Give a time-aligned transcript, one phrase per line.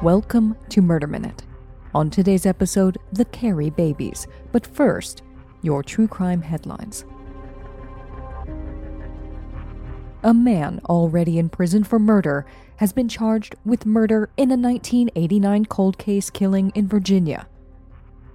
[0.00, 1.42] Welcome to Murder Minute.
[1.92, 4.28] On today's episode, the Kerry babies.
[4.52, 5.22] But first,
[5.60, 7.04] your true crime headlines.
[10.22, 12.46] A man already in prison for murder
[12.76, 17.48] has been charged with murder in a 1989 cold case killing in Virginia.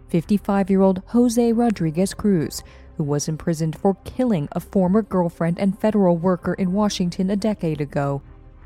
[0.09, 2.61] 55 year old Jose Rodriguez Cruz,
[2.98, 7.80] who was imprisoned for killing a former girlfriend and federal worker in Washington a decade
[7.80, 8.21] ago,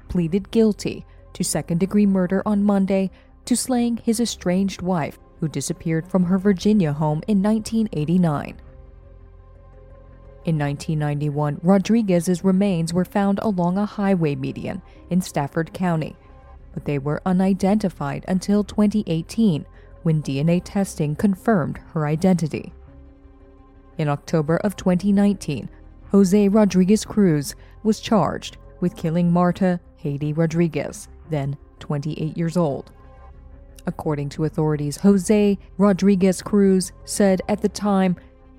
[0.07, 1.05] pleaded guilty
[1.37, 3.11] to second degree murder on Monday
[3.45, 8.59] to slaying his estranged wife, who disappeared from her Virginia home in 1989.
[10.45, 16.15] In 1991, Rodriguez's remains were found along a highway median in Stafford County,
[16.73, 19.63] but they were unidentified until 2018
[20.01, 22.73] when DNA testing confirmed her identity.
[23.99, 25.69] In October of 2019,
[26.09, 32.91] Jose Rodriguez Cruz was charged with killing Marta Haydee Rodriguez, then 28 years old.
[33.85, 38.17] According to authorities, Jose Rodriguez Cruz said at the time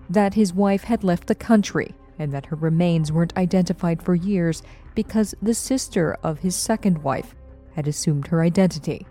[0.08, 4.62] that his wife had left the country and that her remains weren't identified for years
[4.94, 7.34] because the sister of his second wife
[7.74, 9.06] had assumed her identity.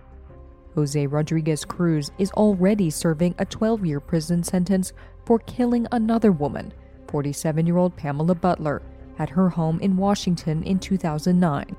[0.76, 4.94] Jose Rodriguez Cruz is already serving a 12 year prison sentence
[5.26, 6.73] for killing another woman,
[7.08, 8.82] 47 year old Pamela Butler,
[9.20, 11.76] at her home in Washington in 2009.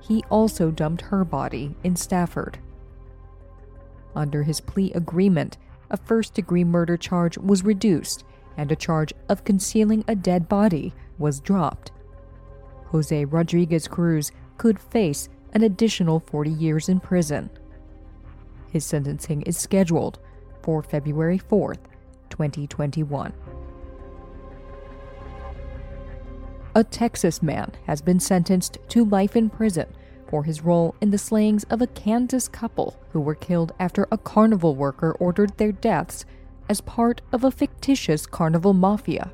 [0.00, 2.58] He also dumped her body in Stafford.
[4.14, 5.58] Under his plea agreement,
[5.90, 8.24] a first degree murder charge was reduced
[8.56, 11.92] and a charge of concealing a dead body was dropped.
[12.86, 17.50] Jose Rodriguez Cruz could face an additional 40 years in prison.
[18.70, 20.18] His sentencing is scheduled
[20.62, 21.78] for February 4th,
[22.30, 23.32] 2021.
[26.78, 29.88] A Texas man has been sentenced to life in prison
[30.28, 34.16] for his role in the slayings of a Kansas couple who were killed after a
[34.16, 36.24] carnival worker ordered their deaths
[36.68, 39.32] as part of a fictitious carnival mafia.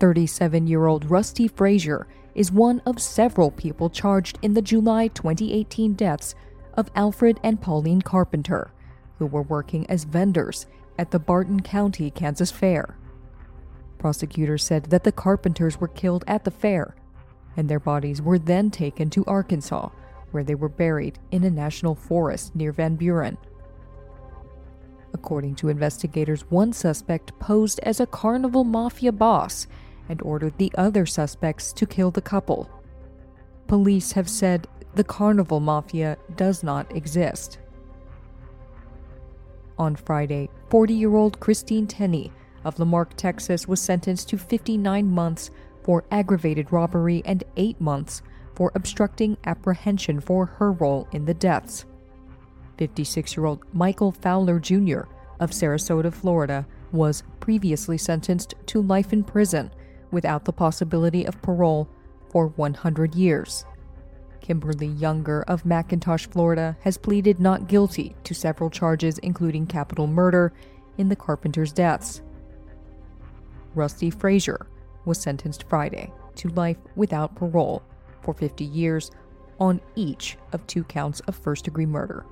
[0.00, 5.94] 37 year old Rusty Frazier is one of several people charged in the July 2018
[5.94, 6.34] deaths
[6.74, 8.70] of Alfred and Pauline Carpenter,
[9.18, 10.66] who were working as vendors
[10.98, 12.98] at the Barton County, Kansas Fair.
[14.02, 16.96] Prosecutors said that the Carpenters were killed at the fair,
[17.56, 19.90] and their bodies were then taken to Arkansas,
[20.32, 23.38] where they were buried in a national forest near Van Buren.
[25.14, 29.68] According to investigators, one suspect posed as a carnival mafia boss
[30.08, 32.68] and ordered the other suspects to kill the couple.
[33.68, 37.58] Police have said the carnival mafia does not exist.
[39.78, 42.32] On Friday, 40 year old Christine Tenney
[42.64, 45.50] of La Marque, Texas, was sentenced to 59 months
[45.82, 48.22] for aggravated robbery and 8 months
[48.54, 51.84] for obstructing apprehension for her role in the deaths.
[52.78, 55.02] 56 year old Michael Fowler Jr.
[55.40, 59.70] of Sarasota, Florida, was previously sentenced to life in prison
[60.10, 61.88] without the possibility of parole
[62.30, 63.64] for 100 years.
[64.40, 70.52] Kimberly Younger of McIntosh, Florida, has pleaded not guilty to several charges, including capital murder,
[70.98, 72.20] in the Carpenters' deaths.
[73.74, 74.66] Rusty Frazier
[75.04, 77.82] was sentenced Friday to life without parole
[78.22, 79.10] for 50 years
[79.58, 82.24] on each of two counts of first degree murder.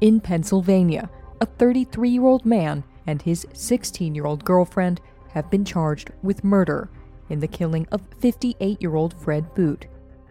[0.00, 1.10] In Pennsylvania,
[1.40, 5.00] a 33 year old man and his 16 year old girlfriend
[5.30, 6.90] have been charged with murder
[7.28, 9.86] in the killing of 58 year old Fred Boot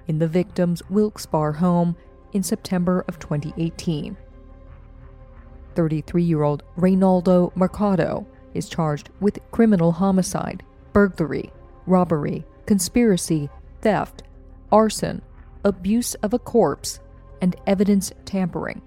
[0.07, 1.95] in the victim's Wilkes-Barre home
[2.34, 4.17] in September of 2018.
[5.76, 11.52] 33 year old Reynaldo Mercado is charged with criminal homicide, burglary,
[11.86, 13.50] robbery, conspiracy,
[13.82, 14.24] theft,
[14.72, 15.22] arson,
[15.64, 17.00] abuse of a corpse,
[17.42, 18.82] and evidence tampering.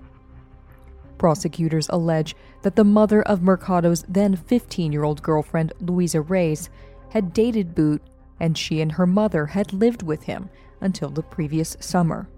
[1.18, 6.70] Prosecutors allege that the mother of Mercado's then 15 year old girlfriend, Luisa Reyes,
[7.10, 8.02] had dated Boot
[8.40, 12.28] and she and her mother had lived with him until the previous summer.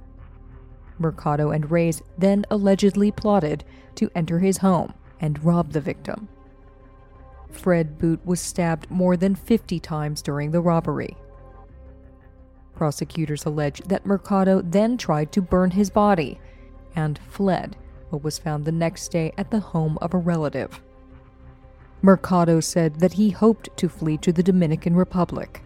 [0.98, 3.64] Mercado and Reyes then allegedly plotted
[3.96, 6.28] to enter his home and rob the victim.
[7.50, 11.16] Fred Boot was stabbed more than 50 times during the robbery.
[12.74, 16.38] Prosecutors allege that Mercado then tried to burn his body
[16.94, 17.76] and fled,
[18.10, 20.80] but was found the next day at the home of a relative.
[22.02, 25.62] Mercado said that he hoped to flee to the Dominican Republic.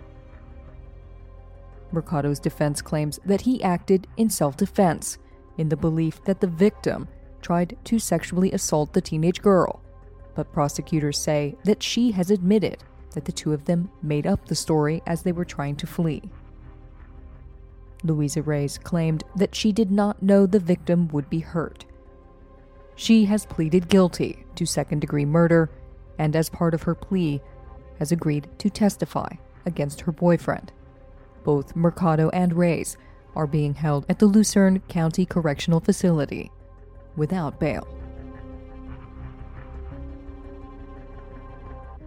[1.93, 5.19] Mercado's defense claims that he acted in self defense,
[5.59, 7.09] in the belief that the victim
[7.43, 9.83] tried to sexually assault the teenage girl.
[10.35, 12.83] But prosecutors say that she has admitted
[13.13, 16.23] that the two of them made up the story as they were trying to flee.
[18.03, 21.85] Louisa Reyes claimed that she did not know the victim would be hurt.
[22.95, 25.71] She has pleaded guilty to second degree murder
[26.19, 27.41] and, as part of her plea,
[27.99, 29.29] has agreed to testify
[29.67, 30.73] against her boyfriend.
[31.45, 32.97] Both Mercado and Reyes
[33.35, 36.51] are being held at the Luzerne County Correctional Facility
[37.17, 37.87] without bail.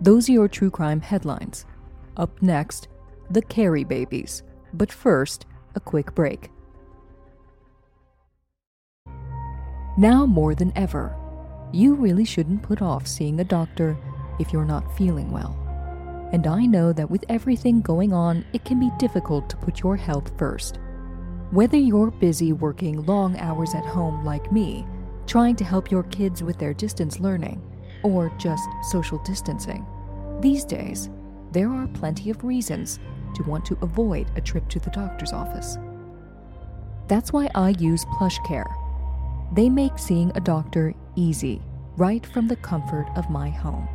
[0.02, 1.66] Those are your true crime headlines.
[2.18, 2.90] Up next,
[3.30, 4.44] the Kerry babies.
[4.74, 5.46] But first,
[5.76, 6.50] a quick break.
[9.98, 11.16] Now more than ever,
[11.72, 13.98] you really shouldn't put off seeing a doctor
[14.40, 15.63] if you're not feeling well.
[16.34, 19.96] And I know that with everything going on, it can be difficult to put your
[19.96, 20.80] health first.
[21.52, 24.88] Whether you're busy working long hours at home like me,
[25.28, 27.62] trying to help your kids with their distance learning,
[28.02, 29.86] or just social distancing,
[30.42, 31.12] these days,
[31.52, 33.00] there are plenty of reasons
[33.36, 35.78] to want to avoid a trip to the doctor's office.
[37.08, 38.74] That's why I use PlushCare.
[39.54, 41.62] They make seeing a doctor easy,
[41.96, 43.88] right from the comfort of my home.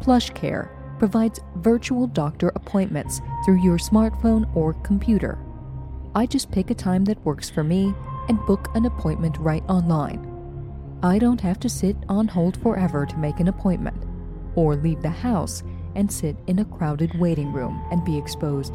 [0.00, 0.70] PlushCare
[1.02, 5.36] provides virtual doctor appointments through your smartphone or computer.
[6.14, 7.92] I just pick a time that works for me
[8.28, 11.00] and book an appointment right online.
[11.02, 14.00] I don't have to sit on hold forever to make an appointment,
[14.54, 15.64] or leave the house
[15.96, 18.72] and sit in a crowded waiting room and be exposed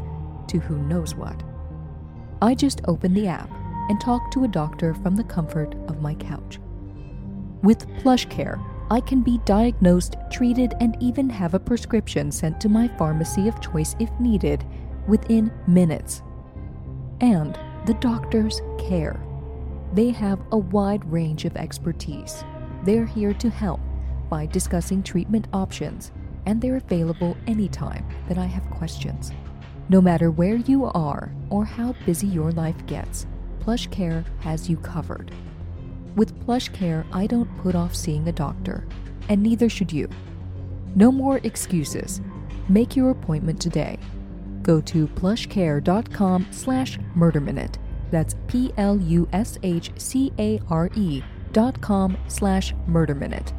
[0.48, 1.42] to who knows what.
[2.42, 3.48] I just open the app
[3.88, 6.58] and talk to a doctor from the comfort of my couch.
[7.62, 12.88] With PlushCare, I can be diagnosed, treated, and even have a prescription sent to my
[12.96, 14.64] pharmacy of choice if needed
[15.06, 16.22] within minutes.
[17.20, 19.20] And the doctors care.
[19.92, 22.44] They have a wide range of expertise.
[22.84, 23.80] They're here to help
[24.30, 26.12] by discussing treatment options,
[26.46, 29.32] and they're available anytime that I have questions.
[29.90, 33.26] No matter where you are or how busy your life gets,
[33.60, 35.30] PlushCare has you covered.
[36.18, 38.84] With plush care, I don't put off seeing a doctor,
[39.28, 40.08] and neither should you.
[40.96, 42.20] No more excuses.
[42.68, 44.00] Make your appointment today.
[44.62, 47.76] Go to plushcare.com slash murderminute.
[48.10, 48.82] That's P-L-U-S-H-C-A-R-E
[51.52, 53.52] dot com slash murderminute.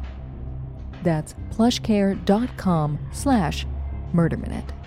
[1.02, 3.66] That's plushcare.com slash
[4.12, 4.79] murderminute.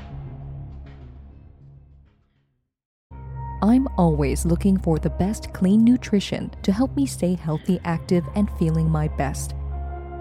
[3.63, 8.51] I'm always looking for the best clean nutrition to help me stay healthy, active, and
[8.60, 9.56] feeling my best.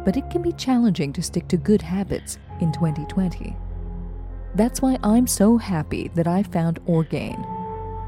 [0.04, 3.56] But it can be challenging to stick to good habits in 2020.
[4.54, 7.44] That's why I'm so happy that I found Orgain.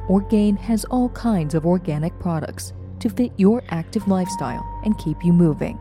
[0.08, 5.32] Orgain has all kinds of organic products to fit your active lifestyle and keep you
[5.32, 5.80] moving,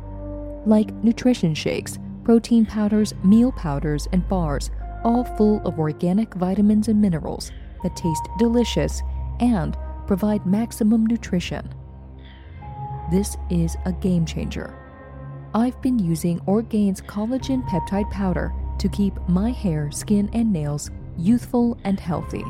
[0.66, 4.72] like nutrition shakes, protein powders, meal powders, and bars,
[5.04, 7.52] all full of organic vitamins and minerals
[7.84, 9.04] that taste delicious
[9.40, 9.78] and
[10.08, 11.74] provide maximum nutrition.
[13.12, 14.76] This is a game changer.
[15.54, 21.78] I've been using Orgain's collagen peptide powder to keep my hair, skin, and nails youthful
[21.84, 22.44] and healthy.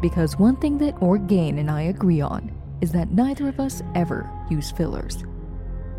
[0.00, 4.30] Because one thing that Orgain and I agree on is that neither of us ever
[4.50, 5.24] use fillers.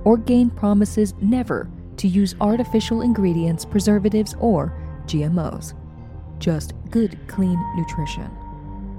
[0.03, 4.73] Orgain promises never to use artificial ingredients, preservatives, or
[5.05, 5.73] GMOs.
[6.39, 8.29] Just good, clean nutrition.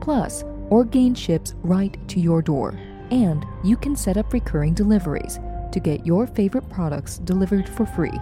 [0.01, 2.77] Plus, Orgain ships right to your door,
[3.13, 5.39] and you can set up recurring deliveries
[5.71, 8.19] to get your favorite products delivered for free.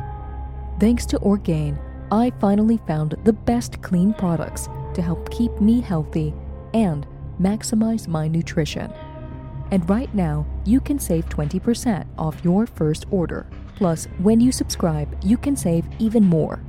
[0.79, 1.79] Thanks to Orgain,
[2.13, 6.35] I finally found the best clean products to help keep me healthy
[6.75, 7.07] and
[7.41, 8.93] maximize my nutrition.
[9.71, 13.47] And right now, you can save 20% off your first order.
[13.77, 16.61] Plus, when you subscribe, you can save even more.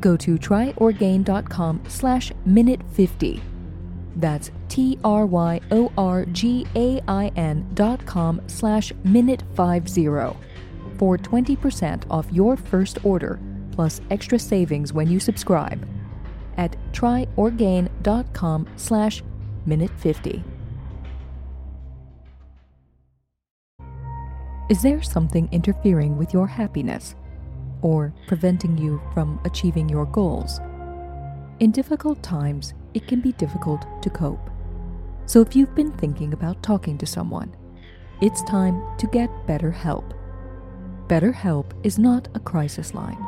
[0.00, 3.40] Go to tryorgain.com slash minute50
[4.16, 10.06] that's T R Y O R G A I N dot com slash minute 50
[10.98, 13.38] for 20% off your first order
[13.70, 15.86] plus extra savings when you subscribe
[16.56, 19.22] at tryorgain.com slash
[19.64, 20.42] minute 50.
[24.68, 27.14] Is there something interfering with your happiness
[27.80, 30.60] or preventing you from achieving your goals?
[31.60, 34.50] In difficult times, it can be difficult to cope.
[35.26, 37.54] So if you've been thinking about talking to someone,
[38.20, 40.14] it's time to get better BetterHelp.
[41.06, 43.24] BetterHelp is not a crisis line,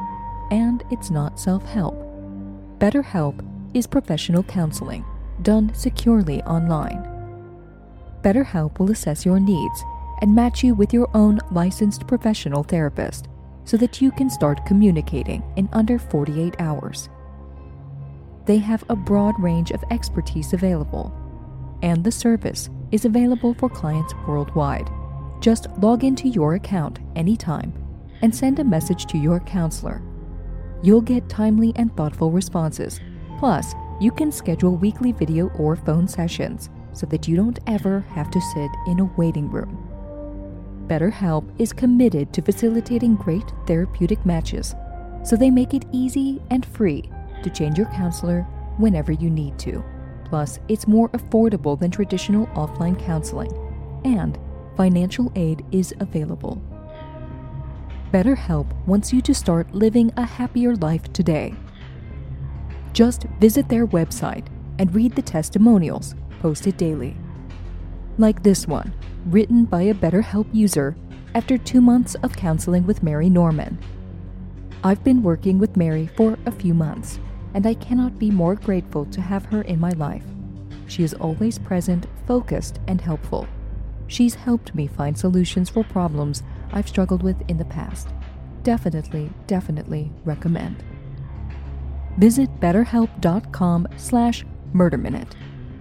[0.51, 1.95] and it's not self help.
[2.81, 5.05] BetterHelp is professional counseling
[5.43, 7.07] done securely online.
[8.23, 9.85] BetterHelp will assess your needs
[10.21, 13.29] and match you with your own licensed professional therapist
[13.65, 17.09] so that you can start communicating in under 48 hours
[18.47, 21.15] they have a broad range of expertise available
[21.83, 24.91] and the service is available for clients worldwide.
[25.41, 27.73] Just log into your account anytime
[28.23, 30.03] and send a message to your counselor.
[30.83, 33.01] You'll get timely and thoughtful responses.
[33.39, 38.31] Plus, you can schedule weekly video or phone sessions so that you don't ever have
[38.31, 39.87] to sit in a waiting room.
[40.87, 44.75] BetterHelp is committed to facilitating great therapeutic matches,
[45.23, 47.09] so they make it easy and free
[47.43, 48.43] to change your counselor
[48.79, 49.85] whenever you need to.
[50.25, 53.53] Plus, it's more affordable than traditional offline counseling,
[54.05, 54.39] and
[54.77, 56.63] financial aid is available.
[58.13, 61.55] BetterHelp wants you to start living a happier life today.
[62.93, 64.47] Just visit their website
[64.79, 67.17] and read the testimonials posted daily.
[68.19, 68.93] Like this one,
[69.27, 70.97] written by a BetterHelp user
[71.35, 73.79] after two months of counseling with Mary Norman.
[74.83, 77.21] I've been working with Mary for a few months,
[77.55, 80.25] and I cannot be more grateful to have her in my life.
[80.87, 83.47] She is always present, focused, and helpful.
[84.07, 86.43] She's helped me find solutions for problems
[86.73, 88.09] I've struggled with in the past.
[88.63, 90.83] Definitely, definitely recommend.
[92.19, 95.33] Visit betterhelp.com slash murderminute.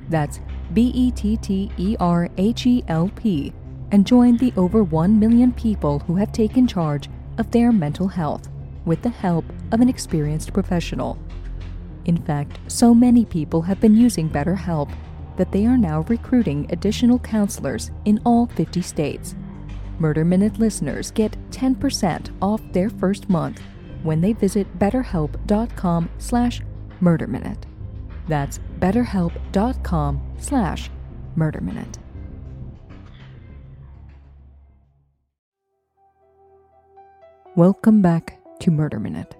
[0.10, 0.40] That's
[0.74, 1.14] B-E-T-T-E-R-H-E-L-P
[3.92, 8.48] and join the over 1 million people who have taken charge of their mental health
[8.86, 11.18] with the help of an experienced professional.
[12.10, 14.92] In fact, so many people have been using BetterHelp
[15.38, 19.36] that they are now recruiting additional counselors in all 50 states.
[20.00, 23.62] Murder Minute listeners get 10% off their first month
[24.02, 26.64] when they visit betterhelp.com slash
[27.00, 27.62] murderminute.
[28.28, 30.90] That's betterhelp.com slash
[31.38, 32.00] murderminute.
[37.56, 39.39] Welcome back to Murder Minute.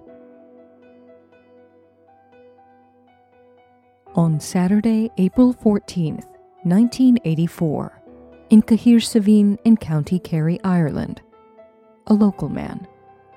[4.16, 6.26] On Saturday, April 14th,
[6.64, 8.02] 1984,
[8.50, 11.22] in Cahersiveen in County Kerry, Ireland,
[12.08, 12.88] a local man,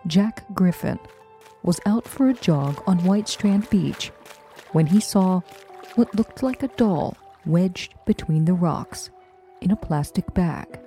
[0.08, 0.98] Jack Griffin,
[1.62, 4.12] was out for a jog on White Strand Beach
[4.72, 5.42] when he saw
[5.94, 7.15] what looked like a doll
[7.46, 9.12] wedged between the rocks
[9.62, 10.80] in a plastic bag.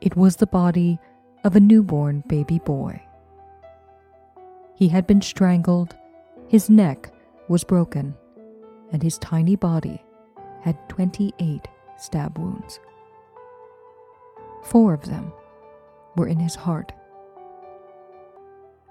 [0.00, 0.98] It was the body
[1.44, 3.02] of a newborn baby boy.
[4.76, 5.94] He had been strangled,
[6.48, 7.12] his neck
[7.46, 8.14] was broken,
[8.92, 10.02] and his tiny body
[10.62, 11.66] had 28
[11.96, 12.80] stab wounds.
[14.62, 15.32] Four of them
[16.16, 16.92] were in his heart.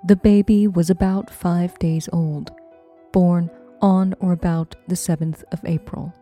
[0.06, 2.52] The baby was about five days old,
[3.12, 3.52] born
[3.82, 6.14] on or about the 7th of April,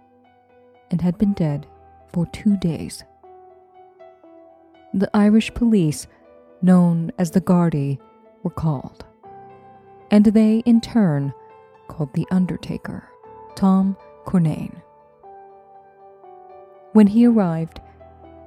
[0.89, 1.67] and had been dead
[2.07, 3.03] for two days.
[4.93, 6.07] The Irish police,
[6.61, 7.99] known as the Gardaí,
[8.41, 9.05] were called,
[10.09, 11.33] and they in turn
[11.87, 13.09] called the undertaker.
[13.57, 14.83] Tom Cornane.
[16.93, 17.81] When he arrived,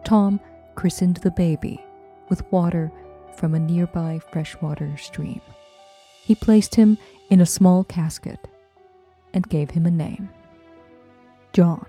[0.04, 0.38] Tom
[0.76, 1.84] christened the baby
[2.28, 2.92] with water
[3.34, 5.40] from a nearby freshwater stream.
[6.22, 6.96] He placed him
[7.28, 8.38] in a small casket
[9.34, 10.28] and gave him a name
[11.52, 11.86] John.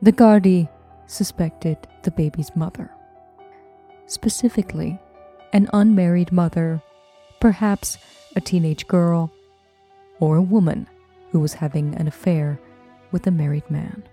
[0.00, 0.70] The Gardaí
[1.06, 2.90] suspected the baby's mother,
[4.06, 4.98] specifically,
[5.52, 6.80] an unmarried mother,
[7.40, 7.98] perhaps
[8.36, 9.30] a teenage girl
[10.22, 10.88] or a woman
[11.32, 12.56] who was having an affair
[13.10, 14.04] with a married man.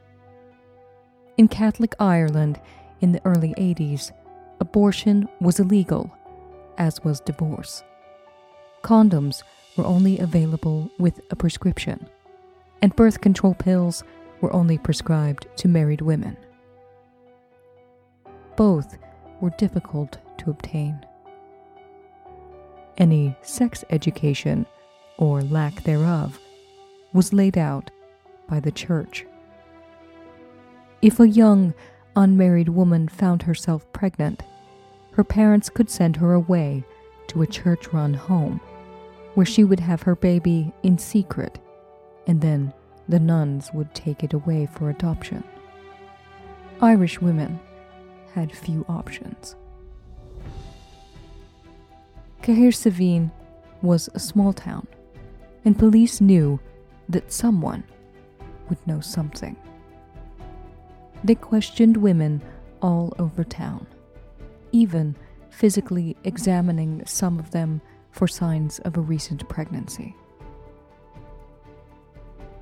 [1.38, 2.60] In Catholic Ireland
[3.00, 4.12] in the early 80s,
[4.60, 6.12] abortion was illegal,
[6.80, 7.84] as was divorce.
[8.82, 9.44] Condoms
[9.78, 12.10] were only available with a prescription,
[12.82, 14.04] and birth control pills
[14.42, 16.36] were only prescribed to married women.
[18.56, 18.98] Both
[19.42, 21.06] were difficult to obtain.
[22.98, 24.66] Any sex education
[25.20, 26.40] or lack thereof,
[27.12, 27.92] was laid out
[28.48, 29.26] by the church.
[31.02, 31.74] If a young,
[32.16, 34.44] unmarried woman found herself pregnant,
[35.12, 36.86] her parents could send her away
[37.28, 38.62] to a church run home,
[39.34, 41.60] where she would have her baby in secret,
[42.26, 42.74] and then
[43.10, 45.44] the nuns would take it away for adoption.
[46.82, 47.60] Irish women
[48.34, 49.58] had few options.
[52.42, 53.32] Cahersiveen
[53.82, 54.88] was a small town
[55.66, 56.60] and police knew
[57.10, 57.84] that someone
[58.70, 59.56] would know something.
[61.24, 62.42] They questioned women
[62.82, 63.86] all over town,
[64.72, 65.16] even
[65.50, 70.16] physically examining some of them for signs of a recent pregnancy.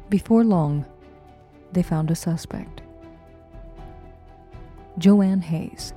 [0.09, 0.85] Before long,
[1.73, 2.81] they found a suspect
[4.97, 5.93] Joanne Hayes.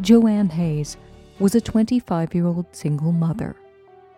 [0.00, 0.96] Joanne Hayes
[1.38, 3.54] was a 25 year old single mother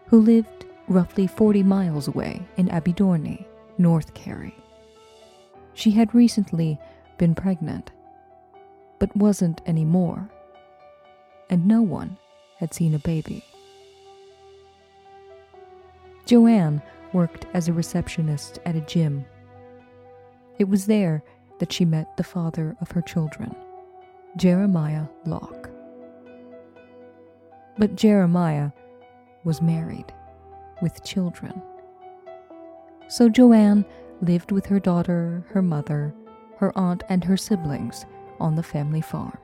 [0.06, 0.57] who lived
[0.88, 3.44] roughly 40 miles away in Abbeydorney
[3.76, 4.54] North Kerry.
[5.74, 6.78] She had recently
[7.18, 7.90] been pregnant,
[8.98, 10.28] but wasn't anymore,
[11.50, 12.16] and no one
[12.56, 13.44] had seen a baby.
[16.26, 19.24] Joanne worked as a receptionist at a gym.
[20.58, 21.22] It was there
[21.58, 23.54] that she met the father of her children,
[24.36, 25.70] Jeremiah Locke.
[27.78, 28.70] But Jeremiah
[29.44, 30.12] was married
[30.80, 31.62] with children.
[33.08, 33.84] So Joanne
[34.20, 36.14] lived with her daughter, her mother,
[36.58, 38.04] her aunt, and her siblings
[38.40, 39.38] on the family farm.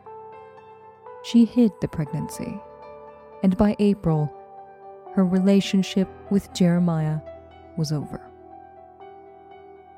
[1.23, 2.61] She hid the pregnancy,
[3.43, 4.31] and by April,
[5.14, 7.21] her relationship with Jeremiah
[7.76, 8.21] was over.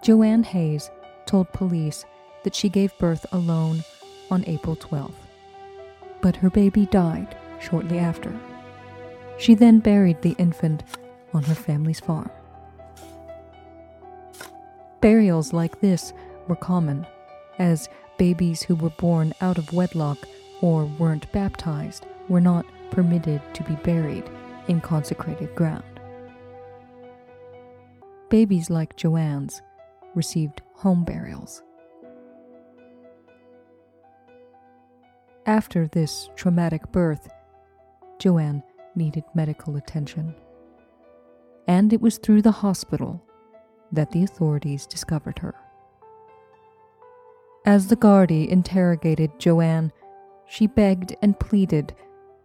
[0.02, 0.90] Joanne Hayes
[1.26, 2.04] told police
[2.44, 3.82] that she gave birth alone
[4.30, 5.14] on April 12th,
[6.20, 8.38] but her baby died shortly after.
[9.38, 10.84] She then buried the infant
[11.32, 12.30] on her family's farm.
[15.00, 16.12] Burials like this
[16.48, 17.06] were common,
[17.58, 20.18] as babies who were born out of wedlock
[20.60, 24.24] or weren't baptized were not permitted to be buried
[24.68, 25.84] in consecrated ground.
[28.30, 29.62] Babies like Joanne's
[30.14, 31.62] received home burials.
[35.44, 37.28] After this traumatic birth,
[38.18, 38.64] Joanne
[38.96, 40.34] needed medical attention.
[41.68, 43.22] And it was through the hospital
[43.92, 45.54] that the authorities discovered her.
[47.64, 49.92] As the Gardaí interrogated Joanne,
[50.46, 51.94] she begged and pleaded,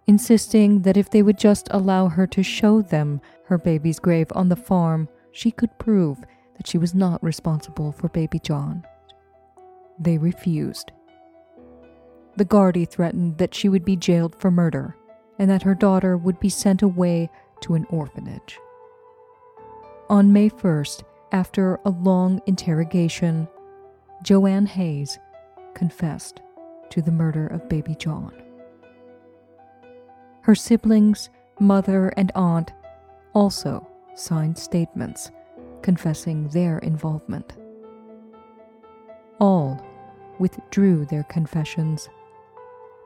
[0.08, 4.50] insisting that if they would just allow her to show them her baby's grave on
[4.50, 6.20] the farm, she could prove
[6.58, 8.84] that she was not responsible for baby John.
[10.00, 10.92] They refused.
[12.38, 14.96] The Gardaí threatened that she would be jailed for murder
[15.38, 17.30] and that her daughter would be sent away
[17.62, 18.58] to an orphanage.
[20.12, 23.48] On May 1st, after a long interrogation,
[24.24, 25.18] Joanne Hayes
[25.74, 26.42] confessed
[26.90, 28.34] to the murder of baby John.
[30.42, 31.30] Her siblings,
[31.62, 32.74] mother, and aunt
[33.34, 35.32] also signed statements
[35.82, 37.54] confessing their involvement.
[39.40, 39.82] All
[40.40, 42.10] withdrew their confessions,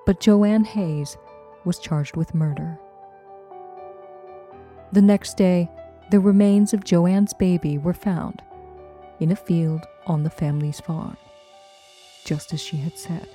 [0.08, 1.17] but Joanne Hayes
[1.65, 2.80] was charged with murder.
[4.91, 5.69] The next day,
[6.10, 8.41] the remains of Joanne's baby were found
[9.20, 11.18] in a field on the family's farm,
[12.26, 13.28] just as she had said.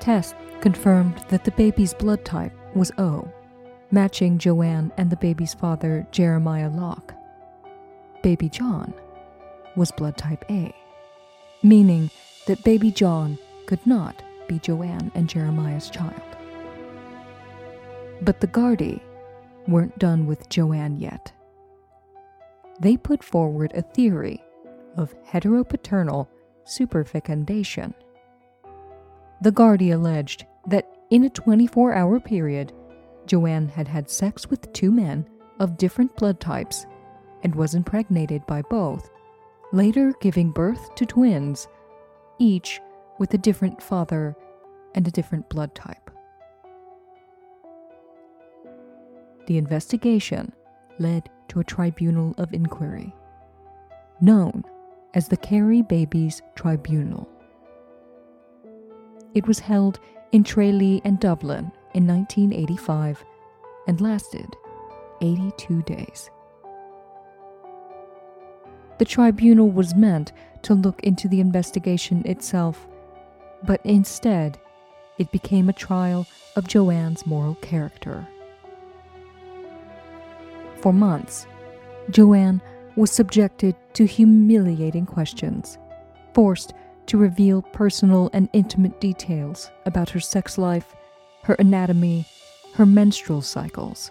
[0.00, 3.28] Tests confirmed that the baby's blood type was O,
[3.90, 7.14] matching Joanne and the baby's father, Jeremiah Locke.
[8.22, 8.92] Baby John
[9.76, 10.74] was blood type A,
[11.62, 12.10] meaning
[12.46, 16.20] that baby John could not be Joanne and Jeremiah's child.
[18.22, 19.00] But the Gardaí
[19.68, 21.32] weren't done with Joanne yet.
[22.80, 24.42] They put forward a theory
[24.96, 26.26] of heteropaternal
[26.66, 27.94] superfecundation.
[29.40, 32.72] The Gardaí alleged that in a 24 hour period,
[33.26, 35.26] Joanne had had sex with two men
[35.60, 36.86] of different blood types
[37.42, 39.10] and was impregnated by both,
[39.72, 41.68] later giving birth to twins,
[42.38, 42.80] each
[43.18, 44.36] with a different father
[44.94, 46.10] and a different blood type.
[49.48, 50.52] The investigation
[50.98, 53.14] led to a tribunal of inquiry,
[54.20, 54.62] known
[55.14, 57.26] as the Kerry Babies Tribunal.
[59.34, 60.00] It was held
[60.32, 63.24] in Tralee and Dublin in 1985
[63.86, 64.54] and lasted
[65.22, 66.28] 82 days.
[68.98, 70.32] The tribunal was meant
[70.64, 72.86] to look into the investigation itself,
[73.64, 74.58] but instead,
[75.16, 78.28] it became a trial of Joanne's moral character.
[80.80, 81.46] For months,
[82.10, 82.60] Joanne
[82.96, 85.78] was subjected to humiliating questions,
[86.34, 86.72] forced
[87.06, 90.94] to reveal personal and intimate details about her sex life,
[91.42, 92.26] her anatomy,
[92.74, 94.10] her menstrual cycles,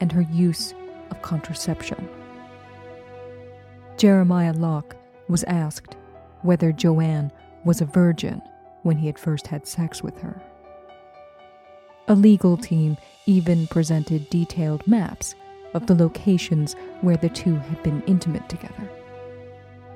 [0.00, 0.74] and her use
[1.10, 2.08] of contraception.
[3.96, 4.96] Jeremiah Locke
[5.28, 5.96] was asked
[6.42, 7.30] whether Joanne
[7.64, 8.42] was a virgin
[8.82, 10.42] when he had first had sex with her.
[12.08, 15.36] A legal team even presented detailed maps
[15.74, 18.90] of the locations where the two had been intimate together.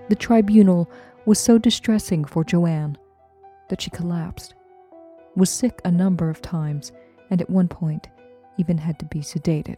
[0.08, 0.90] The tribunal
[1.24, 2.96] was so distressing for Joanne
[3.68, 4.54] that she collapsed,
[5.34, 6.92] was sick a number of times,
[7.30, 8.08] and at one point
[8.56, 9.76] even had to be sedated.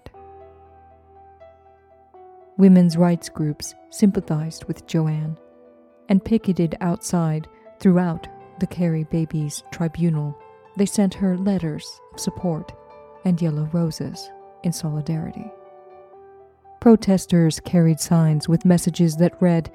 [2.58, 5.38] Women's rights groups sympathized with Joanne
[6.08, 7.48] and picketed outside
[7.80, 8.28] throughout
[8.60, 10.36] the Kerry Babies Tribunal.
[10.76, 12.72] They sent her letters of support
[13.24, 14.30] and yellow roses
[14.64, 15.50] in solidarity.
[16.80, 19.70] Protesters carried signs with messages that read,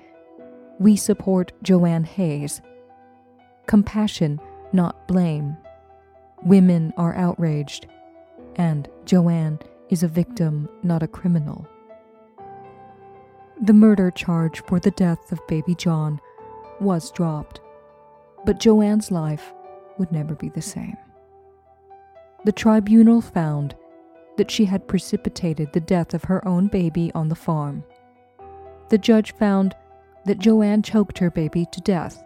[0.80, 2.62] We support Joanne Hayes.
[3.68, 4.40] Compassion,
[4.72, 5.58] not blame.
[6.44, 7.88] Women are outraged.
[8.56, 11.68] And Joanne is a victim, not a criminal.
[13.62, 16.20] The murder charge for the death of baby John
[16.80, 17.62] was dropped,
[18.46, 19.54] but Joanne's life
[19.98, 20.98] would never be the same.
[22.46, 23.76] The tribunal found
[24.38, 27.84] that she had precipitated the death of her own baby on the farm.
[28.90, 29.76] The judge found
[30.26, 32.24] that Joanne choked her baby to death,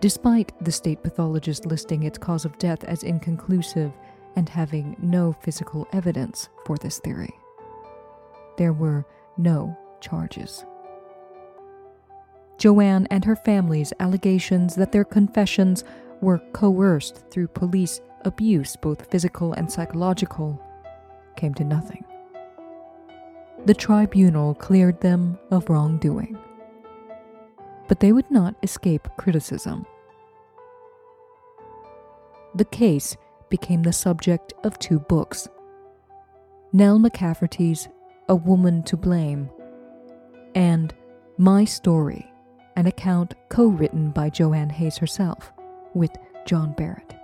[0.00, 3.92] despite the state pathologist listing its cause of death as inconclusive
[4.36, 7.32] and having no physical evidence for this theory.
[8.56, 10.64] There were no charges.
[12.58, 15.84] Joanne and her family's allegations that their confessions
[16.20, 20.60] were coerced through police abuse, both physical and psychological,
[21.36, 22.04] came to nothing.
[23.64, 26.36] The tribunal cleared them of wrongdoing.
[27.88, 29.86] But they would not escape criticism.
[32.54, 33.16] The case
[33.50, 35.48] became the subject of two books
[36.72, 37.88] Nell McCafferty's
[38.28, 39.50] A Woman to Blame
[40.54, 40.94] and
[41.38, 42.30] My Story,
[42.76, 45.52] an account co written by Joanne Hayes herself
[45.94, 46.10] with
[46.46, 47.14] John Barrett.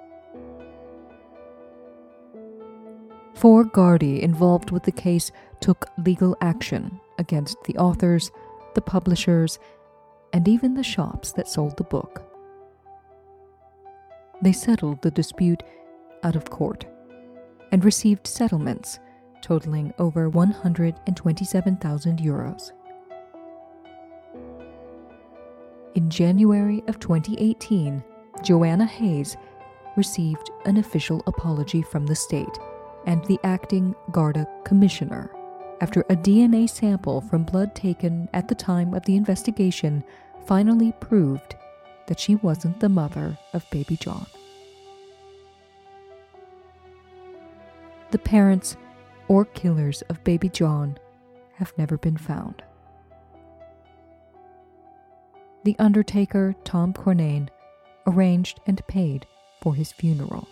[3.39, 8.33] Four Gardaí involved with the case took legal action against the authors,
[8.75, 9.61] the publishers,
[10.33, 12.21] and even the shops that sold the book.
[14.43, 15.63] They settled the dispute
[16.25, 16.85] out of court
[17.71, 18.99] and received settlements
[19.41, 22.73] totaling over 127,000 euros.
[25.95, 28.03] In January of 2018,
[28.43, 29.37] Joanna Hayes
[29.97, 32.59] received an official apology from the state
[33.09, 35.31] and the acting Garda commissioner
[35.81, 40.05] after a DNA sample from blood taken at the time of the investigation
[40.45, 41.57] finally proved
[42.07, 44.27] that she wasn't the mother of baby John.
[48.11, 48.77] The parents
[49.27, 50.99] or killers of baby John
[51.55, 52.63] have never been found.
[55.65, 57.49] The undertaker, Tom Cornane,
[58.07, 59.27] arranged and paid
[59.63, 60.47] for his funeral.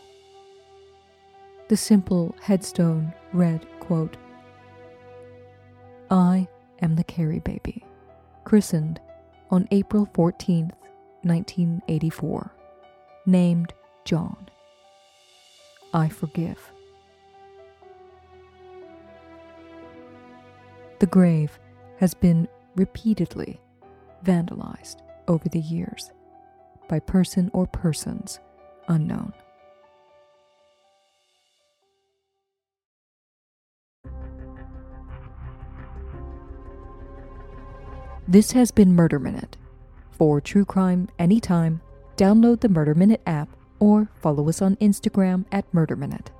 [1.68, 4.16] The simple headstone read, quote,
[6.10, 6.46] I
[6.80, 7.84] am the Kerry baby,
[8.44, 9.00] christened
[9.50, 10.72] on April 14,
[11.22, 12.52] 1984,
[13.26, 13.72] named
[14.04, 14.48] John.
[15.92, 16.70] I forgive.
[21.00, 21.58] The grave
[21.98, 23.60] has been repeatedly
[24.24, 26.12] vandalized over the years
[26.88, 28.38] by person or persons
[28.86, 29.32] unknown.
[38.28, 39.56] This has been Murder Minute.
[40.10, 41.80] For true crime anytime,
[42.16, 46.32] download the Murder Minute app or follow us on Instagram at Murder Minute.